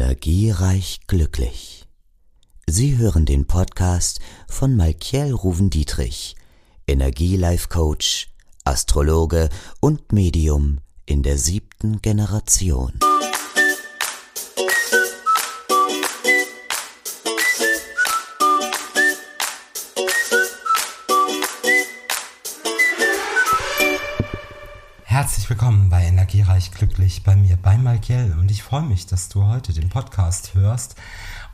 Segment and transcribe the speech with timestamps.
[0.00, 1.84] Energiereich glücklich.
[2.66, 6.36] Sie hören den Podcast von Malkiel Ruven-Dietrich,
[6.86, 8.30] Energielife Coach,
[8.64, 9.50] Astrologe
[9.80, 12.98] und Medium in der siebten Generation.
[25.20, 28.34] Herzlich willkommen bei Energiereich Glücklich bei mir, bei Malkiel.
[28.40, 30.96] Und ich freue mich, dass du heute den Podcast hörst.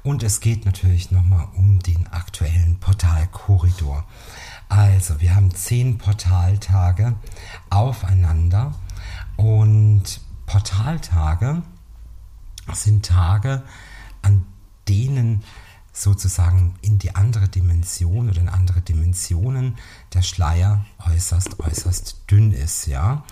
[0.05, 4.07] Und es geht natürlich nochmal um den aktuellen Portalkorridor.
[4.69, 7.17] Also, wir haben zehn Portaltage
[7.69, 8.73] aufeinander.
[9.35, 11.63] Und Portaltage
[12.73, 13.65] sind Tage,
[14.23, 14.47] an
[14.87, 15.43] denen
[15.97, 19.77] sozusagen in die andere Dimension oder in andere Dimensionen
[20.13, 23.25] der Schleier äußerst, äußerst dünn ist, ja.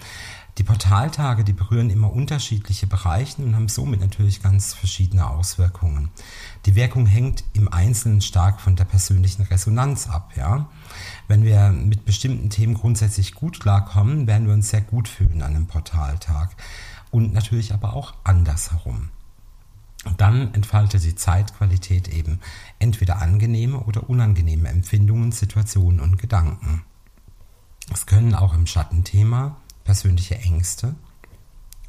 [0.58, 6.10] Die Portaltage, die berühren immer unterschiedliche Bereiche und haben somit natürlich ganz verschiedene Auswirkungen.
[6.66, 10.68] Die Wirkung hängt im Einzelnen stark von der persönlichen Resonanz ab, ja.
[11.26, 15.56] Wenn wir mit bestimmten Themen grundsätzlich gut klarkommen, werden wir uns sehr gut fühlen an
[15.56, 16.54] einem Portaltag.
[17.10, 19.08] Und natürlich aber auch andersherum.
[20.04, 22.40] Und dann entfaltet die Zeitqualität eben
[22.78, 26.82] entweder angenehme oder unangenehme Empfindungen, Situationen und Gedanken.
[27.92, 30.94] Es können auch im Schattenthema persönliche Ängste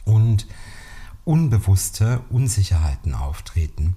[0.03, 0.47] und
[1.23, 3.95] unbewusste Unsicherheiten auftreten.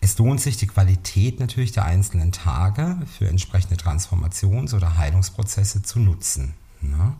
[0.00, 6.00] Es lohnt sich, die Qualität natürlich der einzelnen Tage für entsprechende Transformations- oder Heilungsprozesse zu
[6.00, 6.54] nutzen.
[6.80, 7.14] Ne?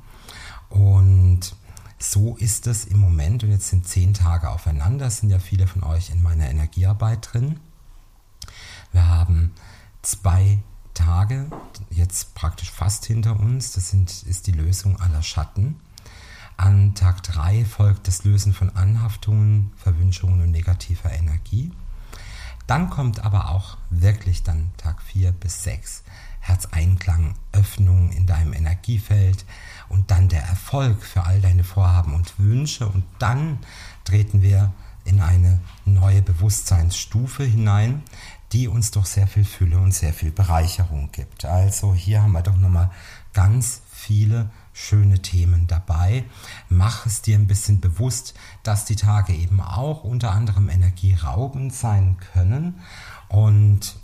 [0.69, 1.55] Und
[1.99, 5.07] so ist es im Moment und jetzt sind zehn Tage aufeinander.
[5.07, 7.61] Es sind ja viele von euch in meiner Energiearbeit drin.
[8.91, 9.53] Wir haben
[10.03, 10.59] zwei
[10.95, 11.47] Tage
[11.91, 13.73] jetzt praktisch fast hinter uns.
[13.73, 15.77] Das sind, ist die Lösung aller Schatten.
[16.63, 21.73] An Tag 3 folgt das Lösen von Anhaftungen, Verwünschungen und negativer Energie.
[22.69, 26.05] Dann kommt aber auch wirklich dann Tag 4 bis 6
[26.39, 29.45] Herzeinklang, Öffnung in deinem Energiefeld
[29.89, 33.59] und dann der Erfolg für all deine Vorhaben und Wünsche und dann
[34.05, 34.73] treten wir
[35.05, 38.05] in eine neue Bewusstseinsstufe hinein,
[38.53, 41.45] die uns doch sehr viel Fülle und sehr viel Bereicherung gibt.
[41.45, 42.91] Also hier haben wir doch nochmal
[43.33, 46.25] ganz viele schöne Themen dabei.
[46.69, 52.17] Mach es dir ein bisschen bewusst, dass die Tage eben auch unter anderem energieraubend sein
[52.33, 52.81] können
[53.29, 53.97] und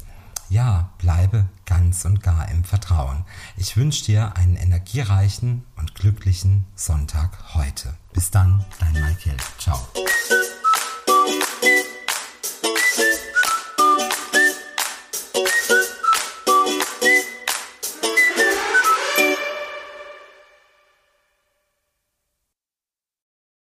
[0.50, 3.24] ja, bleibe ganz und gar im Vertrauen.
[3.58, 7.94] Ich wünsche dir einen energiereichen und glücklichen Sonntag heute.
[8.14, 9.36] Bis dann, dein Michael.